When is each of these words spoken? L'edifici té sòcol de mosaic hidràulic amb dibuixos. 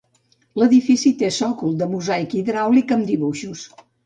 L'edifici 0.61 1.11
té 1.19 1.29
sòcol 1.35 1.75
de 1.83 1.89
mosaic 1.93 2.35
hidràulic 2.41 2.97
amb 2.97 3.11
dibuixos. 3.13 3.69